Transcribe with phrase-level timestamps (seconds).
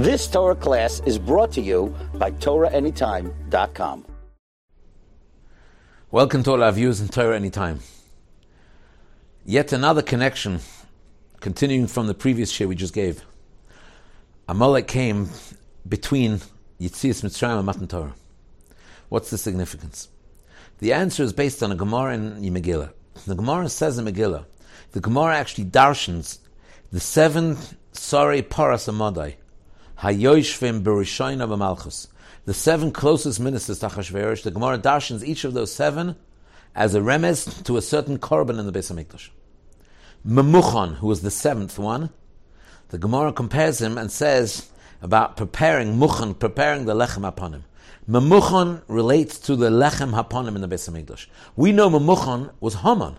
[0.00, 4.06] This Torah class is brought to you by TorahAnytime.com.
[6.10, 7.80] Welcome to all our viewers in Torah Anytime.
[9.44, 10.60] Yet another connection,
[11.40, 13.22] continuing from the previous share we just gave.
[14.48, 15.28] Amalek came
[15.86, 16.40] between
[16.80, 18.14] Yitzias Mitzrayim and Matan Torah.
[19.10, 20.08] What's the significance?
[20.78, 22.94] The answer is based on a Gemara in Megillah.
[23.26, 24.46] The Gemara says in Megillah,
[24.92, 26.38] the Gemara actually darshans
[26.90, 27.58] the seven
[27.92, 29.34] sorry paras amadai,
[30.00, 32.08] hayoshvim berishoina b'malchus,
[32.44, 34.42] the seven closest ministers to Achashverosh.
[34.42, 36.16] The Gemara darshans each of those seven
[36.74, 39.28] as a remez to a certain korban in the Beis Hamikdash.
[40.26, 42.10] Memuchon, who was the seventh one,
[42.88, 44.70] the Gemara compares him and says
[45.02, 47.62] about preparing muchon, preparing the lechem hapanim.
[48.08, 51.26] Memuchon relates to the lechem hapanim in the Beis Hamikdash.
[51.56, 53.16] We know Memuchon was Haman.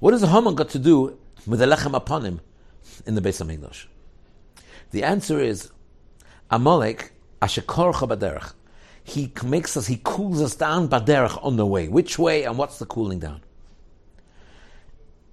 [0.00, 2.40] What does Haman got to do with the lechem hapanim
[3.06, 3.86] in the Beis Hamikdash?
[4.90, 5.70] The answer is
[6.50, 8.52] Amalek ashekorcha baderech.
[9.02, 11.88] He makes us, he cools us down baderech on the way.
[11.88, 13.42] Which way and what's the cooling down?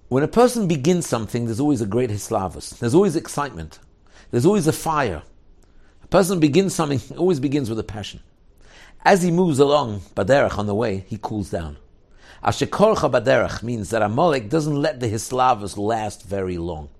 [0.08, 2.78] When a person begins something, there's always a great hislavus.
[2.78, 3.78] There's always excitement.
[4.30, 5.22] There's always a fire.
[6.02, 8.20] A person begins something, always begins with a passion.
[9.04, 11.78] As he moves along, baderech on the way, he cools down.
[12.44, 16.90] Ashekorcha baderech means that Amalek doesn't let the hislavus last very long.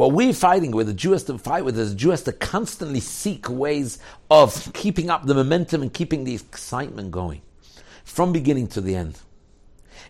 [0.00, 2.32] What we're fighting with, the Jew has to fight with, is the Jew has to
[2.32, 3.98] constantly seek ways
[4.30, 7.42] of keeping up the momentum and keeping the excitement going
[8.02, 9.18] from beginning to the end.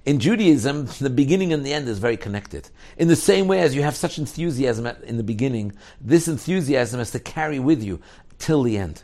[0.07, 2.71] In Judaism, the beginning and the end is very connected.
[2.99, 7.11] In the same way as you have such enthusiasm in the beginning, this enthusiasm has
[7.11, 8.01] to carry with you
[8.39, 9.03] till the end.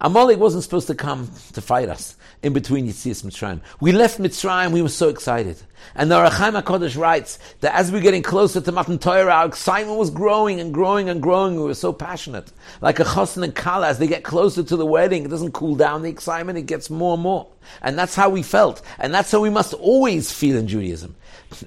[0.00, 3.60] Amalek wasn't supposed to come to fight us in between Yitzias Mitzrayim.
[3.80, 5.60] We left Mitzrayim, we were so excited.
[5.96, 9.32] And the Ohr HaChaim HaKodesh writes that as we were getting closer to Matan Torah,
[9.32, 11.56] our excitement was growing and growing and growing.
[11.56, 12.52] We were so passionate.
[12.80, 15.74] Like a chosn and kala, as they get closer to the wedding, it doesn't cool
[15.74, 17.48] down the excitement, it gets more and more.
[17.82, 18.82] And that's how we felt.
[18.98, 21.16] And that's how we must always feel in Judaism.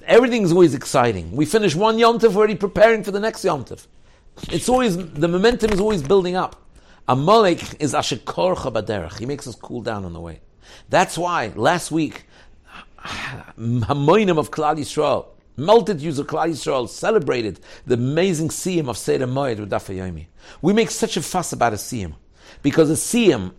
[0.06, 1.32] Everything's always exciting.
[1.32, 3.86] We finish one Yom Tov, already preparing for the next Yom Tov.
[4.50, 6.61] It's always, the momentum is always building up.
[7.08, 9.18] Amalek is ashekorcha baderech.
[9.18, 10.40] He makes us cool down on the way.
[10.88, 12.26] That's why last week,
[12.98, 15.26] Hamoinim of Klal Yisrael,
[15.56, 20.26] multitudes of Klal Yisrael celebrated the amazing siyum of Seder Moed with Daf Yomi.
[20.60, 22.14] We make such a fuss about a siyum
[22.62, 23.52] because a siyum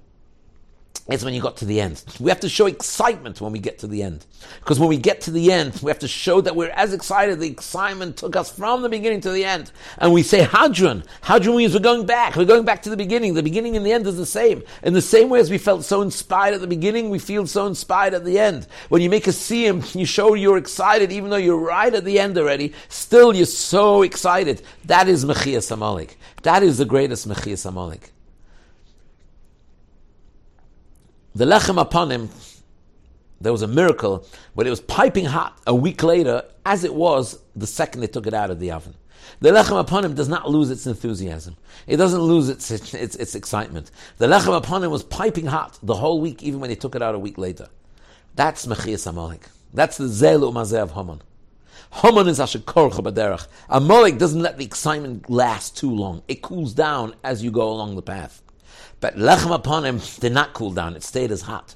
[1.10, 2.02] it's when you got to the end.
[2.22, 4.26] We have to show excitement when we get to the end.
[4.60, 7.42] Because when we get to the end, we have to show that we're as excited.
[7.42, 9.74] The excitement took us from the beginning to the end.
[9.98, 11.06] And we say Hadran.
[11.24, 12.38] Hadran means we're going back.
[12.38, 13.34] We're going back to the beginning.
[13.34, 14.64] The beginning and the end is the same.
[14.82, 17.68] In the same way as we felt so inspired at the beginning, we feel so
[17.68, 18.66] inspired at the end.
[18.88, 22.18] When you make a siyum, you show you're excited, even though you're right at the
[22.18, 24.62] end already, still you're so excited.
[24.86, 26.18] That is Mechias Amalek.
[26.44, 28.14] That is the greatest Mechias Amalek.
[31.36, 32.30] The lechem hapanim,
[33.42, 37.40] there was a miracle, but it was piping hot a week later, as it was
[37.56, 38.96] the second they took it out of the oven.
[39.40, 41.56] The lechem hapanim does not lose its enthusiasm.
[41.88, 43.90] It doesn't lose its, its, its excitement.
[44.18, 47.16] The lechem hapanim was piping hot the whole week, even when they took it out
[47.16, 47.68] a week later.
[48.36, 49.48] That's Mechias Amalek.
[49.74, 51.22] That's the Zel Umazeh of Haman.
[51.92, 53.48] Haman is Ashekorcha baderech.
[53.70, 56.24] Amalek doesn't let the excitement last too long.
[56.28, 58.42] It cools down as you go along the path.
[59.00, 61.76] But lechem hapanim did not cool down; it stayed as hot.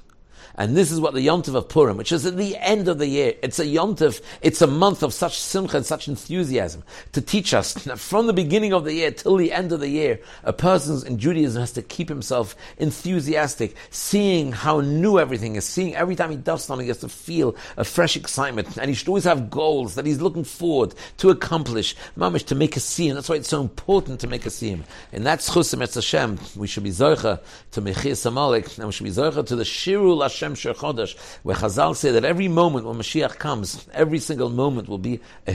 [0.58, 3.06] And this is what the Yontif of Purim, which is at the end of the
[3.06, 6.82] year, it's a Yontif, it's a month of such simcha and such enthusiasm
[7.12, 9.88] to teach us that from the beginning of the year till the end of the
[9.88, 15.64] year, a person in Judaism has to keep himself enthusiastic, seeing how new everything is,
[15.64, 18.76] seeing every time he does something, he has to feel a fresh excitement.
[18.78, 22.76] And he should always have goals that he's looking forward to accomplish, mamish, to make
[22.76, 23.14] a siyum.
[23.14, 24.82] That's why it's so important to make a siyum.
[25.12, 26.40] And that's chusim etz Hashem.
[26.56, 27.40] We should be zoicha
[27.70, 31.56] to Mechias Amalek, and we should be zoicha to the Shirul Hashem Hashem Chodesh, where
[31.56, 35.52] Chazal say that every moment when Mashiach comes, every single moment will be a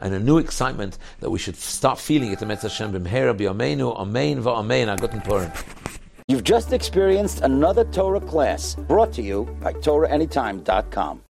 [0.00, 2.40] and a new excitement that we should start feeling it.
[6.28, 11.22] You've just experienced another Torah class brought to you by TorahAnytime.com.